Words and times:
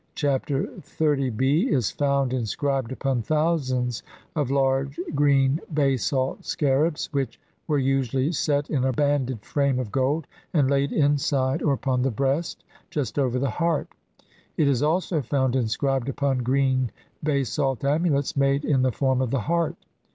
Chapter 0.15 0.63
XXX 0.79 1.37
b 1.37 1.67
is 1.69 1.91
found 1.91 2.33
inscribed 2.33 2.91
upon 2.91 3.21
thousands 3.21 4.01
of 4.35 4.49
large 4.49 4.99
green 5.13 5.61
basalt 5.71 6.43
scarabs, 6.43 7.07
which 7.13 7.39
were 7.67 7.77
usually 7.77 8.31
set 8.31 8.71
in 8.71 8.83
a 8.83 8.91
banded 8.93 9.45
frame 9.45 9.77
of 9.77 9.91
gold 9.91 10.25
and 10.55 10.67
laid 10.71 10.91
inside 10.91 11.61
or 11.61 11.73
upon 11.73 12.01
the 12.01 12.09
breast, 12.09 12.63
just 12.89 13.19
over 13.19 13.37
the 13.37 13.51
heart; 13.51 13.89
it 14.57 14.67
is 14.67 14.81
also 14.81 15.21
found 15.21 15.55
inscribed 15.55 16.09
upon 16.09 16.39
green 16.39 16.89
basalt 17.21 17.85
amulets 17.85 18.35
made 18.35 18.65
in 18.65 18.81
the 18.81 18.91
form 18.91 19.21
of 19.21 19.29
the 19.29 19.41
heart. 19.41 19.75